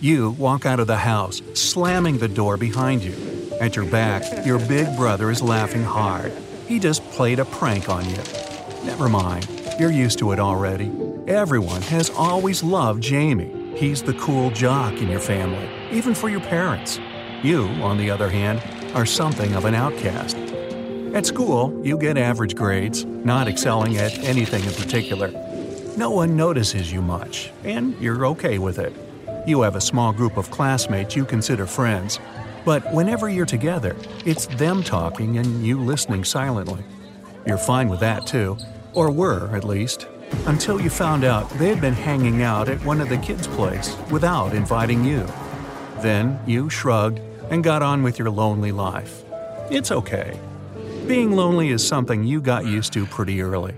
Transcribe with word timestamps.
You 0.00 0.30
walk 0.30 0.64
out 0.64 0.78
of 0.78 0.86
the 0.86 0.96
house, 0.96 1.42
slamming 1.54 2.18
the 2.18 2.28
door 2.28 2.56
behind 2.56 3.02
you. 3.02 3.16
At 3.60 3.74
your 3.74 3.84
back, 3.84 4.46
your 4.46 4.60
big 4.60 4.94
brother 4.96 5.28
is 5.28 5.42
laughing 5.42 5.82
hard. 5.82 6.32
He 6.68 6.78
just 6.78 7.02
played 7.10 7.40
a 7.40 7.44
prank 7.44 7.88
on 7.88 8.08
you. 8.08 8.18
Never 8.84 9.08
mind, 9.08 9.48
you're 9.76 9.90
used 9.90 10.20
to 10.20 10.30
it 10.30 10.38
already. 10.38 10.92
Everyone 11.26 11.82
has 11.82 12.10
always 12.10 12.62
loved 12.62 13.02
Jamie. 13.02 13.74
He's 13.76 14.00
the 14.00 14.14
cool 14.14 14.52
jock 14.52 14.94
in 14.94 15.08
your 15.08 15.18
family, 15.18 15.68
even 15.90 16.14
for 16.14 16.28
your 16.28 16.42
parents. 16.42 17.00
You, 17.42 17.64
on 17.82 17.98
the 17.98 18.08
other 18.08 18.30
hand, 18.30 18.62
are 18.94 19.06
something 19.06 19.54
of 19.54 19.64
an 19.64 19.74
outcast. 19.74 20.36
At 21.12 21.26
school, 21.26 21.76
you 21.84 21.98
get 21.98 22.16
average 22.16 22.54
grades, 22.54 23.04
not 23.04 23.48
excelling 23.48 23.96
at 23.96 24.16
anything 24.20 24.62
in 24.62 24.74
particular. 24.74 25.32
No 25.96 26.10
one 26.10 26.36
notices 26.36 26.92
you 26.92 27.02
much, 27.02 27.50
and 27.64 28.00
you're 28.00 28.26
okay 28.26 28.58
with 28.60 28.78
it. 28.78 28.94
You 29.46 29.62
have 29.62 29.76
a 29.76 29.80
small 29.80 30.12
group 30.12 30.36
of 30.36 30.50
classmates 30.50 31.16
you 31.16 31.24
consider 31.24 31.66
friends, 31.66 32.18
but 32.64 32.92
whenever 32.92 33.28
you're 33.28 33.46
together, 33.46 33.96
it's 34.26 34.46
them 34.46 34.82
talking 34.82 35.38
and 35.38 35.64
you 35.64 35.80
listening 35.80 36.24
silently. 36.24 36.84
You're 37.46 37.56
fine 37.58 37.88
with 37.88 38.00
that 38.00 38.26
too, 38.26 38.58
or 38.92 39.10
were 39.10 39.54
at 39.56 39.64
least, 39.64 40.06
until 40.46 40.80
you 40.80 40.90
found 40.90 41.24
out 41.24 41.48
they 41.52 41.68
had 41.68 41.80
been 41.80 41.94
hanging 41.94 42.42
out 42.42 42.68
at 42.68 42.84
one 42.84 43.00
of 43.00 43.08
the 43.08 43.18
kids' 43.18 43.46
place 43.46 43.96
without 44.10 44.54
inviting 44.54 45.04
you. 45.04 45.26
Then 46.00 46.38
you 46.46 46.68
shrugged 46.68 47.20
and 47.50 47.64
got 47.64 47.82
on 47.82 48.02
with 48.02 48.18
your 48.18 48.30
lonely 48.30 48.72
life. 48.72 49.24
It's 49.70 49.90
okay. 49.90 50.38
Being 51.06 51.32
lonely 51.32 51.70
is 51.70 51.86
something 51.86 52.24
you 52.24 52.40
got 52.42 52.66
used 52.66 52.92
to 52.92 53.06
pretty 53.06 53.40
early. 53.40 53.72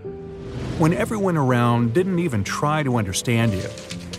When 0.78 0.92
everyone 0.92 1.36
around 1.36 1.94
didn't 1.94 2.18
even 2.18 2.42
try 2.42 2.82
to 2.82 2.96
understand 2.96 3.52
you, 3.52 3.68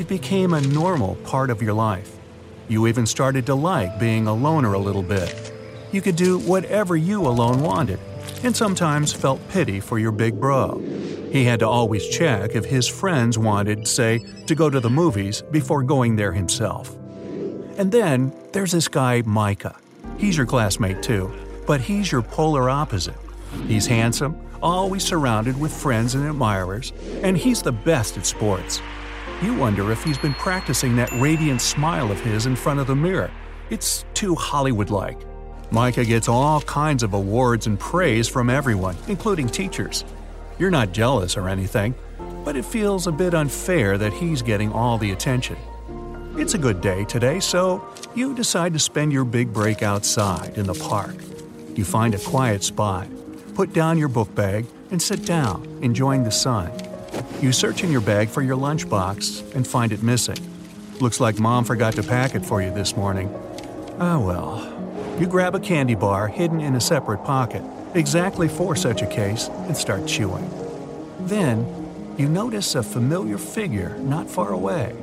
it 0.02 0.08
became 0.08 0.56
a 0.56 0.62
normal 0.62 1.14
part 1.18 1.52
of 1.52 1.62
your 1.62 1.74
life. 1.74 2.18
You 2.68 2.88
even 2.88 3.06
started 3.06 3.46
to 3.46 3.54
like 3.54 4.00
being 4.00 4.26
a 4.26 4.34
loner 4.34 4.74
a 4.74 4.80
little 4.80 5.04
bit. 5.04 5.54
You 5.92 6.02
could 6.02 6.16
do 6.16 6.40
whatever 6.40 6.98
you 6.98 7.28
alone 7.28 7.62
wanted, 7.62 8.00
and 8.44 8.58
sometimes 8.58 9.14
felt 9.14 9.48
pity 9.50 9.80
for 9.80 10.00
your 10.00 10.12
big 10.12 10.40
bro. 10.40 10.80
He 11.32 11.46
had 11.46 11.60
to 11.60 11.68
always 11.68 12.08
check 12.08 12.56
if 12.56 12.66
his 12.66 12.88
friends 12.88 13.38
wanted, 13.38 13.88
say, 13.88 14.26
to 14.48 14.56
go 14.56 14.72
to 14.72 14.80
the 14.80 14.90
movies 14.90 15.44
before 15.52 15.84
going 15.84 16.16
there 16.16 16.34
himself. 16.34 16.98
And 17.78 17.92
then 17.92 18.34
there's 18.54 18.72
this 18.72 18.88
guy, 18.88 19.22
Micah. 19.24 19.78
He's 20.18 20.36
your 20.36 20.48
classmate 20.48 21.04
too, 21.04 21.32
but 21.68 21.80
he's 21.80 22.12
your 22.12 22.24
polar 22.24 22.72
opposite. 22.72 23.18
He's 23.68 23.86
handsome, 23.86 24.36
always 24.64 25.04
surrounded 25.04 25.60
with 25.60 25.72
friends 25.72 26.16
and 26.16 26.28
admirers, 26.28 26.92
and 27.22 27.38
he's 27.38 27.62
the 27.62 27.72
best 27.72 28.18
at 28.18 28.26
sports. 28.26 28.82
You 29.42 29.56
wonder 29.56 29.92
if 29.92 30.04
he's 30.04 30.20
been 30.20 30.36
practicing 30.36 30.96
that 30.98 31.12
radiant 31.14 31.62
smile 31.62 32.12
of 32.12 32.20
his 32.20 32.46
in 32.46 32.56
front 32.56 32.80
of 32.80 32.86
the 32.86 32.96
mirror. 32.96 33.32
It's 33.72 34.06
too 34.14 34.36
Hollywood 34.36 34.92
like. 34.92 35.18
Micah 35.72 36.06
gets 36.06 36.30
all 36.30 36.62
kinds 36.62 37.02
of 37.02 37.16
awards 37.16 37.66
and 37.66 37.80
praise 37.80 38.28
from 38.28 38.52
everyone, 38.52 38.96
including 39.08 39.48
teachers. 39.48 40.06
You're 40.60 40.70
not 40.70 40.92
jealous 40.92 41.38
or 41.38 41.50
anything, 41.50 41.96
but 42.46 42.56
it 42.56 42.66
feels 42.66 43.08
a 43.08 43.12
bit 43.12 43.34
unfair 43.34 43.98
that 43.98 44.14
he's 44.14 44.44
getting 44.44 44.72
all 44.72 45.00
the 45.00 45.12
attention. 45.12 45.58
It's 46.38 46.54
a 46.54 46.60
good 46.60 46.80
day 46.80 47.04
today, 47.06 47.40
so 47.40 47.84
you 48.14 48.36
decide 48.36 48.74
to 48.74 48.80
spend 48.80 49.12
your 49.12 49.26
big 49.26 49.52
break 49.52 49.82
outside 49.82 50.56
in 50.56 50.68
the 50.68 50.76
park. 50.76 51.16
You 51.76 51.84
find 51.84 52.14
a 52.14 52.20
quiet 52.20 52.64
spot, 52.64 53.08
put 53.56 53.74
down 53.74 53.98
your 53.98 54.08
book 54.08 54.36
bag, 54.36 54.68
and 54.92 55.02
sit 55.02 55.26
down, 55.26 55.66
enjoying 55.82 56.26
the 56.26 56.32
sun. 56.32 56.72
You 57.42 57.52
search 57.52 57.84
in 57.84 57.92
your 57.92 58.02
bag 58.02 58.30
for 58.30 58.44
your 58.44 58.56
lunchbox 58.56 59.56
and 59.56 59.68
find 59.68 59.92
it 59.92 60.04
missing. 60.04 60.38
Looks 61.00 61.20
like 61.20 61.40
mom 61.40 61.66
forgot 61.66 61.96
to 61.96 62.04
pack 62.04 62.36
it 62.36 62.46
for 62.46 62.62
you 62.62 62.72
this 62.72 62.96
morning. 62.96 63.34
Ah, 64.00 64.20
well. 64.20 65.18
You 65.20 65.26
grab 65.26 65.56
a 65.56 65.60
candy 65.60 65.96
bar 65.96 66.28
hidden 66.28 66.62
in 66.62 66.76
a 66.76 66.82
separate 66.82 67.24
pocket, 67.24 67.64
exactly 67.96 68.48
for 68.48 68.76
such 68.76 69.02
a 69.02 69.08
case, 69.08 69.48
and 69.66 69.76
start 69.76 70.06
chewing. 70.06 70.48
Then, 71.22 71.66
you 72.16 72.30
notice 72.30 72.76
a 72.76 72.84
familiar 72.84 73.40
figure 73.40 73.98
not 73.98 74.30
far 74.30 74.52
away 74.52 74.96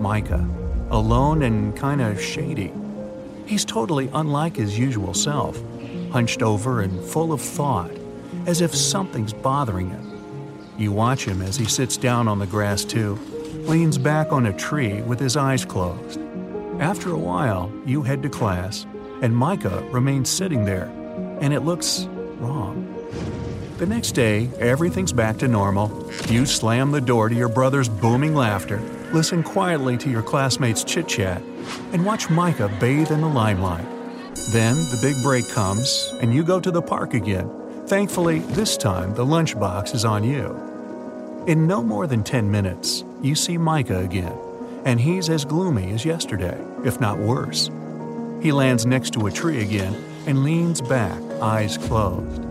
Micah, 0.00 0.48
alone 0.90 1.42
and 1.42 1.78
kinda 1.78 2.18
shady. 2.18 2.72
He's 3.46 3.64
totally 3.64 4.10
unlike 4.12 4.56
his 4.56 4.76
usual 4.76 5.14
self, 5.14 5.60
hunched 6.10 6.42
over 6.42 6.80
and 6.80 7.00
full 7.04 7.32
of 7.32 7.40
thought, 7.40 7.90
as 8.46 8.60
if 8.60 8.74
something's 8.74 9.32
bothering 9.32 9.90
him. 9.90 10.07
You 10.78 10.92
watch 10.92 11.24
him 11.24 11.42
as 11.42 11.56
he 11.56 11.64
sits 11.64 11.96
down 11.96 12.28
on 12.28 12.38
the 12.38 12.46
grass 12.46 12.84
too, 12.84 13.18
leans 13.66 13.98
back 13.98 14.30
on 14.30 14.46
a 14.46 14.52
tree 14.52 15.02
with 15.02 15.18
his 15.18 15.36
eyes 15.36 15.64
closed. 15.64 16.20
After 16.78 17.10
a 17.10 17.18
while, 17.18 17.72
you 17.84 18.02
head 18.02 18.22
to 18.22 18.28
class, 18.28 18.86
and 19.20 19.36
Micah 19.36 19.84
remains 19.90 20.30
sitting 20.30 20.64
there, 20.64 20.88
and 21.40 21.52
it 21.52 21.62
looks 21.62 22.06
wrong. 22.38 22.94
The 23.78 23.86
next 23.86 24.12
day, 24.12 24.48
everything's 24.60 25.12
back 25.12 25.38
to 25.38 25.48
normal. 25.48 26.08
You 26.28 26.46
slam 26.46 26.92
the 26.92 27.00
door 27.00 27.28
to 27.28 27.34
your 27.34 27.48
brother's 27.48 27.88
booming 27.88 28.36
laughter, 28.36 28.80
listen 29.12 29.42
quietly 29.42 29.96
to 29.98 30.08
your 30.08 30.22
classmates' 30.22 30.84
chit 30.84 31.08
chat, 31.08 31.42
and 31.92 32.06
watch 32.06 32.30
Micah 32.30 32.70
bathe 32.78 33.10
in 33.10 33.20
the 33.20 33.28
limelight. 33.28 33.86
Then 34.52 34.76
the 34.76 34.98
big 35.02 35.20
break 35.24 35.48
comes, 35.48 36.14
and 36.20 36.32
you 36.32 36.44
go 36.44 36.60
to 36.60 36.70
the 36.70 36.82
park 36.82 37.14
again. 37.14 37.50
Thankfully, 37.88 38.38
this 38.38 38.76
time 38.76 39.14
the 39.14 39.26
lunchbox 39.26 39.92
is 39.94 40.04
on 40.04 40.22
you. 40.22 40.67
In 41.46 41.66
no 41.66 41.82
more 41.82 42.06
than 42.06 42.22
10 42.22 42.50
minutes, 42.50 43.04
you 43.22 43.34
see 43.34 43.56
Micah 43.56 44.00
again, 44.00 44.36
and 44.84 45.00
he's 45.00 45.30
as 45.30 45.44
gloomy 45.44 45.92
as 45.92 46.04
yesterday, 46.04 46.58
if 46.84 47.00
not 47.00 47.18
worse. 47.18 47.70
He 48.42 48.52
lands 48.52 48.84
next 48.84 49.14
to 49.14 49.26
a 49.26 49.32
tree 49.32 49.62
again 49.62 49.94
and 50.26 50.44
leans 50.44 50.80
back, 50.80 51.18
eyes 51.40 51.78
closed. 51.78 52.44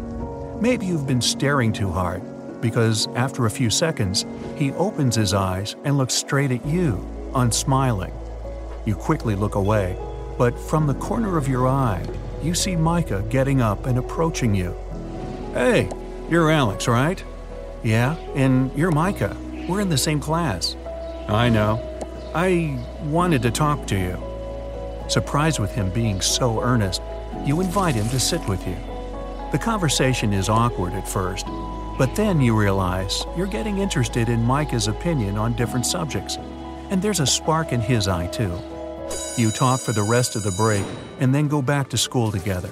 Maybe 0.61 0.87
you've 0.87 1.05
been 1.05 1.21
staring 1.21 1.71
too 1.71 1.91
hard, 1.91 2.21
because 2.59 3.07
after 3.15 3.45
a 3.45 3.51
few 3.51 3.69
seconds, 3.69 4.25
he 4.55 4.71
opens 4.73 5.15
his 5.15 5.33
eyes 5.33 5.75
and 5.83 5.97
looks 5.97 6.15
straight 6.15 6.51
at 6.51 6.65
you, 6.65 7.07
unsmiling. 7.35 8.13
You 8.85 8.95
quickly 8.95 9.35
look 9.35 9.55
away, 9.55 9.95
but 10.37 10.57
from 10.57 10.87
the 10.87 10.95
corner 10.95 11.37
of 11.37 11.47
your 11.47 11.67
eye, 11.67 12.03
you 12.41 12.55
see 12.55 12.75
Micah 12.75 13.23
getting 13.29 13.61
up 13.61 13.85
and 13.85 13.99
approaching 13.99 14.55
you. 14.55 14.75
Hey, 15.53 15.89
you're 16.29 16.49
Alex, 16.49 16.87
right? 16.87 17.23
Yeah, 17.83 18.15
and 18.35 18.71
you're 18.77 18.91
Micah. 18.91 19.35
We're 19.67 19.81
in 19.81 19.89
the 19.89 19.97
same 19.97 20.19
class. 20.19 20.75
I 21.27 21.49
know. 21.49 21.83
I 22.33 22.83
wanted 23.03 23.41
to 23.43 23.51
talk 23.51 23.88
to 23.88 23.97
you. 23.97 24.17
Surprised 25.09 25.59
with 25.59 25.71
him 25.71 25.89
being 25.91 26.21
so 26.21 26.61
earnest, 26.61 27.01
you 27.45 27.61
invite 27.61 27.95
him 27.95 28.09
to 28.09 28.19
sit 28.19 28.45
with 28.47 28.66
you. 28.67 28.75
The 29.51 29.57
conversation 29.57 30.33
is 30.33 30.49
awkward 30.49 30.93
at 30.93 31.07
first, 31.07 31.45
but 31.97 32.13
then 32.16 32.41
you 32.41 32.55
realize 32.57 33.25
you're 33.37 33.47
getting 33.47 33.77
interested 33.77 34.27
in 34.27 34.41
Micah's 34.41 34.87
opinion 34.87 35.37
on 35.37 35.53
different 35.53 35.85
subjects, 35.85 36.37
and 36.89 37.01
there's 37.01 37.21
a 37.21 37.25
spark 37.25 37.71
in 37.71 37.79
his 37.79 38.07
eye 38.07 38.27
too. 38.27 38.59
You 39.37 39.51
talk 39.51 39.79
for 39.79 39.93
the 39.93 40.03
rest 40.03 40.35
of 40.35 40.43
the 40.43 40.51
break 40.51 40.83
and 41.19 41.33
then 41.33 41.47
go 41.47 41.61
back 41.61 41.89
to 41.89 41.97
school 41.97 42.31
together. 42.31 42.69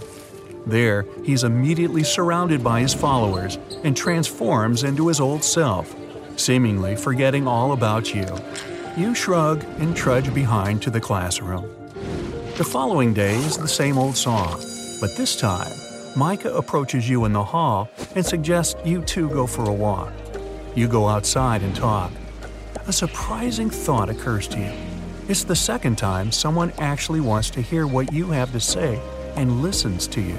There, 0.66 1.06
he's 1.24 1.44
immediately 1.44 2.04
surrounded 2.04 2.64
by 2.64 2.82
his 2.82 2.94
followers 2.94 3.58
and 3.84 3.96
transforms 3.96 4.84
into 4.84 5.08
his 5.08 5.20
old 5.20 5.44
self, 5.44 5.96
seemingly 6.38 6.96
forgetting 6.96 7.48
all 7.48 7.72
about 7.72 8.14
you. 8.14 8.26
You 8.98 9.14
shrug 9.14 9.64
and 9.80 9.96
trudge 9.96 10.34
behind 10.34 10.82
to 10.84 10.90
the 10.90 11.02
classroom. 11.02 11.70
The 12.58 12.64
following 12.64 13.14
day 13.14 13.36
is 13.36 13.58
the 13.58 13.68
same 13.68 13.98
old 13.98 14.18
song, 14.18 14.60
but 15.02 15.16
this 15.18 15.36
time, 15.36 15.72
Micah 16.16 16.54
approaches 16.54 17.10
you 17.10 17.26
in 17.26 17.34
the 17.34 17.44
hall 17.44 17.90
and 18.16 18.26
suggests 18.26 18.76
you 18.86 19.02
two 19.02 19.30
go 19.30 19.46
for 19.46 19.70
a 19.70 19.74
walk. 19.74 20.14
You 20.74 20.88
go 20.88 21.08
outside 21.08 21.62
and 21.62 21.76
talk. 21.76 22.12
A 22.88 22.94
surprising 22.94 23.70
thought 23.70 24.10
occurs 24.10 24.48
to 24.50 24.60
you. 24.60 24.72
It's 25.28 25.44
the 25.44 25.56
second 25.56 25.98
time 25.98 26.32
someone 26.32 26.72
actually 26.80 27.20
wants 27.20 27.50
to 27.52 27.62
hear 27.62 27.86
what 27.86 28.14
you 28.14 28.28
have 28.28 28.52
to 28.54 28.60
say 28.60 29.02
and 29.36 29.62
listens 29.62 30.08
to 30.08 30.22
you. 30.22 30.38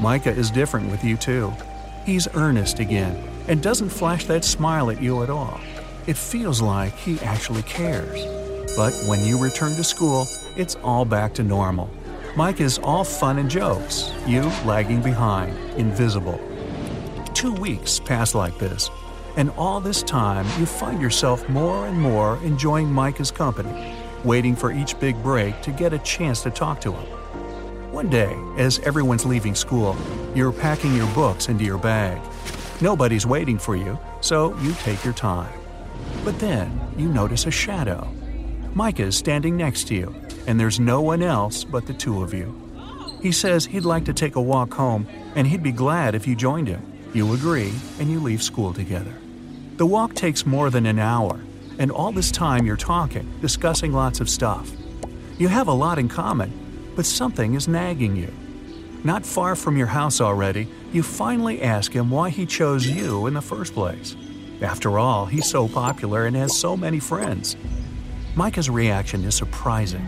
Micah 0.00 0.30
is 0.30 0.50
different 0.52 0.88
with 0.92 1.02
you 1.02 1.16
too. 1.16 1.52
He's 2.06 2.28
earnest 2.34 2.78
again 2.78 3.20
and 3.48 3.60
doesn't 3.60 3.88
flash 3.88 4.26
that 4.26 4.44
smile 4.44 4.90
at 4.90 5.02
you 5.02 5.24
at 5.24 5.30
all. 5.30 5.58
It 6.06 6.16
feels 6.16 6.62
like 6.62 6.94
he 6.94 7.18
actually 7.20 7.62
cares. 7.62 8.24
But 8.76 8.92
when 9.08 9.24
you 9.24 9.42
return 9.42 9.74
to 9.74 9.82
school, 9.82 10.26
it's 10.56 10.76
all 10.76 11.04
back 11.04 11.34
to 11.34 11.42
normal. 11.42 11.90
Micah 12.36 12.62
is 12.62 12.78
all 12.78 13.02
fun 13.02 13.38
and 13.38 13.50
jokes, 13.50 14.12
you 14.24 14.42
lagging 14.64 15.02
behind, 15.02 15.58
invisible. 15.76 16.40
Two 17.34 17.52
weeks 17.52 17.98
pass 17.98 18.36
like 18.36 18.56
this, 18.58 18.90
and 19.36 19.50
all 19.50 19.80
this 19.80 20.04
time 20.04 20.46
you 20.60 20.66
find 20.66 21.02
yourself 21.02 21.48
more 21.48 21.88
and 21.88 22.00
more 22.00 22.38
enjoying 22.44 22.92
Micah's 22.92 23.32
company, 23.32 23.96
waiting 24.22 24.54
for 24.54 24.70
each 24.70 24.98
big 25.00 25.20
break 25.24 25.60
to 25.62 25.72
get 25.72 25.92
a 25.92 25.98
chance 25.98 26.42
to 26.44 26.50
talk 26.50 26.80
to 26.82 26.92
him. 26.92 27.18
One 27.98 28.10
day, 28.10 28.38
as 28.56 28.78
everyone's 28.84 29.26
leaving 29.26 29.56
school, 29.56 29.96
you're 30.32 30.52
packing 30.52 30.94
your 30.94 31.12
books 31.16 31.48
into 31.48 31.64
your 31.64 31.78
bag. 31.78 32.22
Nobody's 32.80 33.26
waiting 33.26 33.58
for 33.58 33.74
you, 33.74 33.98
so 34.20 34.56
you 34.60 34.72
take 34.74 35.04
your 35.04 35.14
time. 35.14 35.52
But 36.24 36.38
then 36.38 36.80
you 36.96 37.08
notice 37.08 37.46
a 37.46 37.50
shadow. 37.50 38.08
Micah 38.72 39.06
is 39.06 39.16
standing 39.16 39.56
next 39.56 39.88
to 39.88 39.96
you, 39.96 40.14
and 40.46 40.60
there's 40.60 40.78
no 40.78 41.00
one 41.00 41.24
else 41.24 41.64
but 41.64 41.88
the 41.88 41.92
two 41.92 42.22
of 42.22 42.32
you. 42.32 42.54
He 43.20 43.32
says 43.32 43.66
he'd 43.66 43.84
like 43.84 44.04
to 44.04 44.14
take 44.14 44.36
a 44.36 44.40
walk 44.40 44.74
home, 44.74 45.08
and 45.34 45.44
he'd 45.44 45.64
be 45.64 45.72
glad 45.72 46.14
if 46.14 46.24
you 46.24 46.36
joined 46.36 46.68
him. 46.68 47.00
You 47.12 47.34
agree, 47.34 47.72
and 47.98 48.08
you 48.08 48.20
leave 48.20 48.44
school 48.44 48.72
together. 48.72 49.14
The 49.76 49.86
walk 49.86 50.14
takes 50.14 50.46
more 50.46 50.70
than 50.70 50.86
an 50.86 51.00
hour, 51.00 51.40
and 51.80 51.90
all 51.90 52.12
this 52.12 52.30
time 52.30 52.64
you're 52.64 52.76
talking, 52.76 53.28
discussing 53.40 53.92
lots 53.92 54.20
of 54.20 54.30
stuff. 54.30 54.70
You 55.36 55.48
have 55.48 55.66
a 55.66 55.72
lot 55.72 55.98
in 55.98 56.08
common, 56.08 56.67
but 56.98 57.06
something 57.06 57.54
is 57.54 57.68
nagging 57.68 58.16
you. 58.16 58.34
Not 59.04 59.24
far 59.24 59.54
from 59.54 59.76
your 59.76 59.86
house 59.86 60.20
already, 60.20 60.66
you 60.92 61.04
finally 61.04 61.62
ask 61.62 61.92
him 61.92 62.10
why 62.10 62.28
he 62.28 62.44
chose 62.44 62.88
you 62.88 63.28
in 63.28 63.34
the 63.34 63.40
first 63.40 63.72
place. 63.72 64.16
After 64.62 64.98
all, 64.98 65.24
he's 65.24 65.48
so 65.48 65.68
popular 65.68 66.26
and 66.26 66.34
has 66.34 66.58
so 66.58 66.76
many 66.76 66.98
friends. 66.98 67.56
Micah's 68.34 68.68
reaction 68.68 69.22
is 69.22 69.36
surprising. 69.36 70.04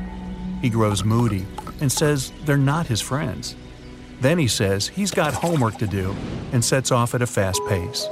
He 0.62 0.68
grows 0.68 1.04
moody 1.04 1.46
and 1.80 1.92
says 1.92 2.32
they're 2.44 2.56
not 2.56 2.88
his 2.88 3.00
friends. 3.00 3.54
Then 4.20 4.36
he 4.36 4.48
says 4.48 4.88
he's 4.88 5.12
got 5.12 5.32
homework 5.32 5.78
to 5.78 5.86
do 5.86 6.16
and 6.50 6.64
sets 6.64 6.90
off 6.90 7.14
at 7.14 7.22
a 7.22 7.26
fast 7.28 7.60
pace. 7.68 8.04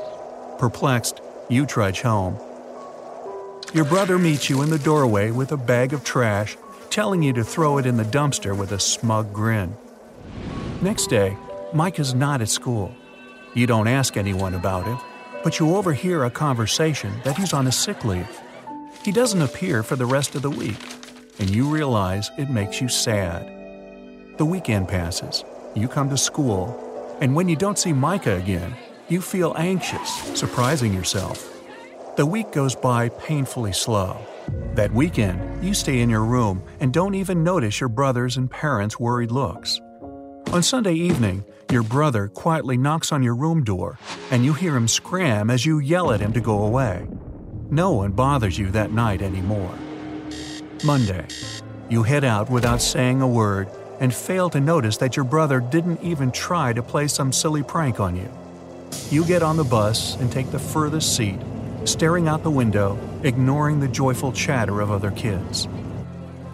Perplexed, 0.60 1.20
you 1.48 1.66
trudge 1.66 2.02
home. 2.02 2.38
Your 3.74 3.86
brother 3.86 4.20
meets 4.20 4.48
you 4.48 4.62
in 4.62 4.70
the 4.70 4.78
doorway 4.78 5.32
with 5.32 5.50
a 5.50 5.56
bag 5.56 5.92
of 5.92 6.04
trash, 6.04 6.56
telling 6.98 7.22
you 7.22 7.32
to 7.32 7.44
throw 7.44 7.78
it 7.78 7.86
in 7.86 7.96
the 7.96 8.02
dumpster 8.02 8.58
with 8.58 8.72
a 8.72 8.78
smug 8.80 9.32
grin. 9.32 9.72
Next 10.82 11.06
day, 11.06 11.36
Micah 11.72 12.00
is 12.00 12.12
not 12.12 12.40
at 12.40 12.48
school. 12.48 12.92
You 13.54 13.68
don't 13.68 13.86
ask 13.86 14.16
anyone 14.16 14.52
about 14.52 14.88
it, 14.88 14.98
but 15.44 15.60
you 15.60 15.76
overhear 15.76 16.24
a 16.24 16.30
conversation 16.32 17.12
that 17.22 17.36
he's 17.36 17.52
on 17.52 17.68
a 17.68 17.70
sick 17.70 18.04
leave. 18.04 18.40
He 19.04 19.12
doesn't 19.12 19.40
appear 19.40 19.84
for 19.84 19.94
the 19.94 20.06
rest 20.06 20.34
of 20.34 20.42
the 20.42 20.50
week, 20.50 20.80
and 21.38 21.48
you 21.48 21.68
realize 21.68 22.32
it 22.36 22.50
makes 22.50 22.80
you 22.80 22.88
sad. 22.88 23.46
The 24.36 24.44
weekend 24.44 24.88
passes, 24.88 25.44
you 25.76 25.86
come 25.86 26.10
to 26.10 26.18
school, 26.18 27.16
and 27.20 27.36
when 27.36 27.48
you 27.48 27.54
don't 27.54 27.78
see 27.78 27.92
Micah 27.92 28.34
again, 28.34 28.74
you 29.08 29.20
feel 29.20 29.54
anxious, 29.56 30.10
surprising 30.36 30.92
yourself. 30.92 31.48
The 32.16 32.26
week 32.26 32.50
goes 32.50 32.74
by 32.74 33.10
painfully 33.10 33.72
slow. 33.72 34.18
That 34.74 34.92
weekend, 34.92 35.64
you 35.64 35.74
stay 35.74 36.00
in 36.00 36.08
your 36.08 36.24
room 36.24 36.62
and 36.80 36.92
don't 36.92 37.14
even 37.14 37.42
notice 37.42 37.80
your 37.80 37.88
brother's 37.88 38.36
and 38.36 38.50
parents' 38.50 39.00
worried 39.00 39.30
looks. 39.30 39.80
On 40.52 40.62
Sunday 40.62 40.94
evening, 40.94 41.44
your 41.70 41.82
brother 41.82 42.28
quietly 42.28 42.78
knocks 42.78 43.12
on 43.12 43.22
your 43.22 43.34
room 43.34 43.64
door, 43.64 43.98
and 44.30 44.44
you 44.44 44.54
hear 44.54 44.74
him 44.74 44.88
scram 44.88 45.50
as 45.50 45.66
you 45.66 45.78
yell 45.78 46.10
at 46.12 46.20
him 46.20 46.32
to 46.32 46.40
go 46.40 46.62
away. 46.62 47.06
No 47.70 47.92
one 47.92 48.12
bothers 48.12 48.56
you 48.56 48.70
that 48.70 48.92
night 48.92 49.20
anymore. 49.20 49.74
Monday, 50.84 51.26
you 51.90 52.02
head 52.02 52.24
out 52.24 52.48
without 52.48 52.80
saying 52.80 53.20
a 53.20 53.28
word 53.28 53.68
and 54.00 54.14
fail 54.14 54.48
to 54.50 54.60
notice 54.60 54.96
that 54.98 55.16
your 55.16 55.24
brother 55.24 55.60
didn't 55.60 56.02
even 56.02 56.30
try 56.32 56.72
to 56.72 56.82
play 56.82 57.08
some 57.08 57.32
silly 57.32 57.62
prank 57.62 58.00
on 58.00 58.16
you. 58.16 58.30
You 59.10 59.24
get 59.24 59.42
on 59.42 59.56
the 59.56 59.64
bus 59.64 60.14
and 60.16 60.32
take 60.32 60.50
the 60.50 60.58
furthest 60.58 61.16
seat 61.16 61.40
staring 61.88 62.28
out 62.28 62.42
the 62.42 62.50
window, 62.50 62.98
ignoring 63.22 63.80
the 63.80 63.88
joyful 63.88 64.30
chatter 64.30 64.80
of 64.80 64.90
other 64.90 65.10
kids. 65.10 65.66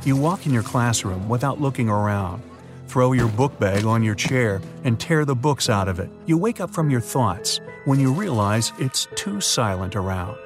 You 0.05 0.17
walk 0.17 0.47
in 0.47 0.53
your 0.53 0.63
classroom 0.63 1.29
without 1.29 1.61
looking 1.61 1.89
around, 1.89 2.43
throw 2.87 3.13
your 3.13 3.29
book 3.29 3.59
bag 3.59 3.85
on 3.85 4.05
your 4.05 4.15
chair, 4.15 4.63
and 4.85 4.99
tear 4.99 5.25
the 5.25 5.35
books 5.35 5.69
out 5.69 5.89
of 5.89 5.99
it. 5.99 6.09
You 6.27 6.39
wake 6.39 6.61
up 6.61 6.71
from 6.71 6.89
your 6.89 7.01
thoughts 7.01 7.61
when 7.85 7.99
you 7.99 8.13
realize 8.13 8.73
it's 8.79 9.09
too 9.17 9.41
silent 9.41 9.97
around. 9.97 10.37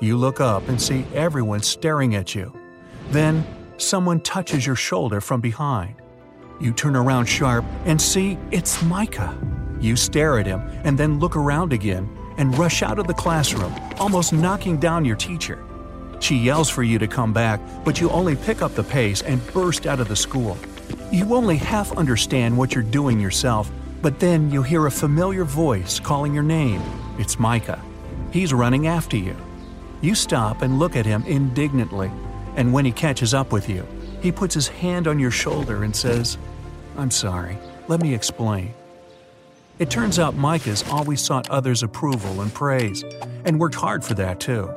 You 0.00 0.16
look 0.16 0.40
up 0.40 0.66
and 0.68 0.80
see 0.80 1.04
everyone 1.14 1.60
staring 1.60 2.14
at 2.14 2.34
you. 2.34 2.52
Then, 3.10 3.46
someone 3.76 4.20
touches 4.20 4.66
your 4.66 4.76
shoulder 4.76 5.20
from 5.20 5.40
behind. 5.42 5.94
You 6.58 6.72
turn 6.72 6.96
around 6.96 7.26
sharp 7.26 7.66
and 7.84 8.00
see 8.00 8.38
it's 8.50 8.82
Micah. 8.82 9.36
You 9.78 9.94
stare 9.94 10.38
at 10.38 10.46
him 10.46 10.60
and 10.84 10.96
then 10.96 11.18
look 11.18 11.36
around 11.36 11.74
again 11.74 12.08
and 12.38 12.56
rush 12.58 12.82
out 12.82 12.98
of 12.98 13.06
the 13.06 13.14
classroom, 13.14 13.74
almost 13.98 14.32
knocking 14.32 14.76
down 14.78 15.04
your 15.04 15.16
teacher. 15.16 15.62
She 16.20 16.36
yells 16.36 16.70
for 16.70 16.82
you 16.82 16.98
to 16.98 17.06
come 17.06 17.32
back, 17.32 17.60
but 17.84 18.00
you 18.00 18.10
only 18.10 18.36
pick 18.36 18.62
up 18.62 18.74
the 18.74 18.82
pace 18.82 19.22
and 19.22 19.44
burst 19.52 19.86
out 19.86 20.00
of 20.00 20.08
the 20.08 20.16
school. 20.16 20.56
You 21.10 21.34
only 21.34 21.56
half 21.56 21.92
understand 21.96 22.56
what 22.56 22.74
you're 22.74 22.82
doing 22.84 23.20
yourself, 23.20 23.70
but 24.02 24.18
then 24.18 24.50
you 24.50 24.62
hear 24.62 24.86
a 24.86 24.90
familiar 24.90 25.44
voice 25.44 26.00
calling 26.00 26.32
your 26.32 26.42
name. 26.42 26.82
It's 27.18 27.38
Micah. 27.38 27.82
He's 28.32 28.52
running 28.52 28.86
after 28.86 29.16
you. 29.16 29.36
You 30.00 30.14
stop 30.14 30.62
and 30.62 30.78
look 30.78 30.96
at 30.96 31.06
him 31.06 31.24
indignantly, 31.26 32.10
and 32.56 32.72
when 32.72 32.84
he 32.84 32.92
catches 32.92 33.34
up 33.34 33.52
with 33.52 33.68
you, 33.68 33.86
he 34.20 34.32
puts 34.32 34.54
his 34.54 34.68
hand 34.68 35.06
on 35.06 35.18
your 35.18 35.30
shoulder 35.30 35.84
and 35.84 35.94
says, 35.94 36.38
I'm 36.96 37.10
sorry, 37.10 37.58
let 37.88 38.00
me 38.00 38.14
explain. 38.14 38.74
It 39.78 39.90
turns 39.90 40.18
out 40.18 40.34
Micah's 40.34 40.82
always 40.90 41.20
sought 41.20 41.50
others' 41.50 41.82
approval 41.82 42.40
and 42.40 42.52
praise, 42.52 43.04
and 43.44 43.60
worked 43.60 43.74
hard 43.74 44.02
for 44.02 44.14
that 44.14 44.40
too. 44.40 44.72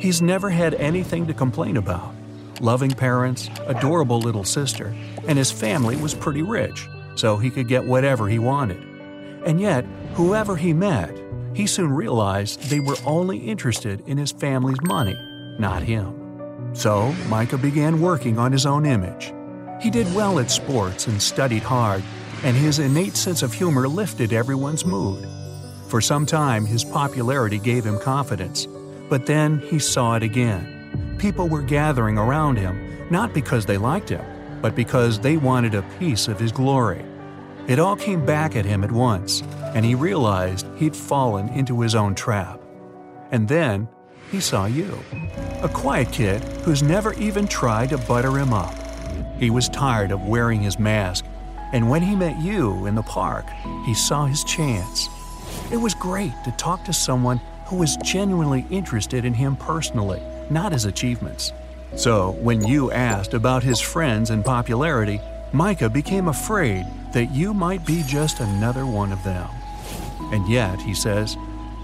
He's 0.00 0.22
never 0.22 0.48
had 0.48 0.72
anything 0.74 1.26
to 1.26 1.34
complain 1.34 1.76
about. 1.76 2.14
Loving 2.58 2.90
parents, 2.90 3.50
adorable 3.66 4.18
little 4.18 4.44
sister, 4.44 4.96
and 5.28 5.36
his 5.36 5.52
family 5.52 5.96
was 5.96 6.14
pretty 6.14 6.40
rich, 6.40 6.88
so 7.16 7.36
he 7.36 7.50
could 7.50 7.68
get 7.68 7.84
whatever 7.84 8.28
he 8.28 8.38
wanted. 8.38 8.82
And 9.44 9.60
yet, 9.60 9.84
whoever 10.14 10.56
he 10.56 10.72
met, 10.72 11.14
he 11.52 11.66
soon 11.66 11.92
realized 11.92 12.62
they 12.62 12.80
were 12.80 12.96
only 13.04 13.36
interested 13.36 14.02
in 14.06 14.16
his 14.16 14.32
family's 14.32 14.80
money, 14.80 15.16
not 15.58 15.82
him. 15.82 16.16
So, 16.72 17.12
Micah 17.28 17.58
began 17.58 18.00
working 18.00 18.38
on 18.38 18.52
his 18.52 18.64
own 18.64 18.86
image. 18.86 19.34
He 19.82 19.90
did 19.90 20.14
well 20.14 20.38
at 20.38 20.50
sports 20.50 21.08
and 21.08 21.20
studied 21.20 21.62
hard, 21.62 22.02
and 22.42 22.56
his 22.56 22.78
innate 22.78 23.16
sense 23.16 23.42
of 23.42 23.52
humor 23.52 23.86
lifted 23.86 24.32
everyone's 24.32 24.84
mood. 24.84 25.26
For 25.88 26.00
some 26.00 26.24
time, 26.24 26.64
his 26.64 26.84
popularity 26.84 27.58
gave 27.58 27.84
him 27.84 27.98
confidence, 27.98 28.66
but 29.08 29.26
then 29.26 29.58
he 29.58 29.78
saw 29.78 30.14
it 30.16 30.22
again. 30.22 31.16
People 31.18 31.48
were 31.48 31.62
gathering 31.62 32.16
around 32.16 32.56
him, 32.56 33.08
not 33.10 33.34
because 33.34 33.66
they 33.66 33.76
liked 33.76 34.08
him, 34.08 34.24
but 34.62 34.74
because 34.74 35.18
they 35.18 35.36
wanted 35.36 35.74
a 35.74 35.82
piece 35.98 36.28
of 36.28 36.38
his 36.38 36.52
glory. 36.52 37.04
It 37.66 37.78
all 37.78 37.96
came 37.96 38.24
back 38.24 38.56
at 38.56 38.64
him 38.64 38.84
at 38.84 38.92
once, 38.92 39.42
and 39.74 39.84
he 39.84 39.94
realized 39.94 40.66
he'd 40.76 40.96
fallen 40.96 41.48
into 41.50 41.80
his 41.80 41.94
own 41.94 42.14
trap. 42.14 42.60
And 43.30 43.46
then 43.48 43.88
he 44.30 44.40
saw 44.40 44.66
you, 44.66 44.98
a 45.62 45.68
quiet 45.68 46.10
kid 46.12 46.42
who's 46.62 46.82
never 46.82 47.12
even 47.14 47.46
tried 47.46 47.90
to 47.90 47.98
butter 47.98 48.38
him 48.38 48.52
up. 48.52 48.74
He 49.38 49.50
was 49.50 49.68
tired 49.68 50.10
of 50.10 50.26
wearing 50.26 50.60
his 50.60 50.78
mask 50.78 51.24
and 51.72 51.88
when 51.88 52.02
he 52.02 52.16
met 52.16 52.38
you 52.38 52.86
in 52.86 52.94
the 52.94 53.02
park, 53.02 53.46
he 53.84 53.94
saw 53.94 54.26
his 54.26 54.44
chance. 54.44 55.08
It 55.70 55.76
was 55.76 55.94
great 55.94 56.32
to 56.44 56.50
talk 56.52 56.84
to 56.84 56.92
someone 56.92 57.40
who 57.66 57.76
was 57.76 57.96
genuinely 57.98 58.66
interested 58.70 59.24
in 59.24 59.34
him 59.34 59.56
personally, 59.56 60.20
not 60.50 60.72
his 60.72 60.84
achievements. 60.84 61.52
So, 61.96 62.32
when 62.40 62.64
you 62.66 62.90
asked 62.92 63.34
about 63.34 63.62
his 63.62 63.80
friends 63.80 64.30
and 64.30 64.44
popularity, 64.44 65.20
Micah 65.52 65.88
became 65.88 66.28
afraid 66.28 66.86
that 67.12 67.26
you 67.26 67.52
might 67.52 67.84
be 67.84 68.02
just 68.04 68.40
another 68.40 68.86
one 68.86 69.12
of 69.12 69.22
them. 69.24 69.48
And 70.32 70.48
yet, 70.48 70.80
he 70.80 70.94
says, 70.94 71.36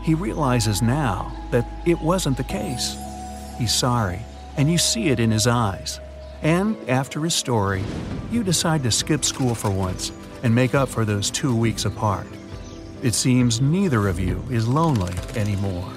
he 0.03 0.15
realizes 0.15 0.83
now 0.83 1.33
that 1.51 1.67
it 1.85 2.01
wasn't 2.01 2.37
the 2.37 2.45
case. 2.45 2.97
He's 3.59 3.75
sorry, 3.75 4.21
and 4.57 4.71
you 4.71 4.79
see 4.79 5.09
it 5.09 5.19
in 5.19 5.33
his 5.33 5.49
eyes. 5.49 5.99
And 6.47 6.77
after 6.89 7.25
his 7.25 7.35
story, 7.35 7.83
you 8.31 8.45
decide 8.45 8.85
to 8.85 8.93
skip 8.93 9.25
school 9.25 9.53
for 9.53 9.69
once 9.69 10.13
and 10.45 10.55
make 10.55 10.77
up 10.77 10.89
for 10.89 11.05
those 11.05 11.29
two 11.29 11.53
weeks 11.57 11.87
apart. 11.87 12.29
It 13.03 13.15
seems 13.15 13.61
neither 13.61 14.07
of 14.07 14.21
you 14.21 14.45
is 14.49 14.69
lonely 14.69 15.13
anymore. 15.35 15.91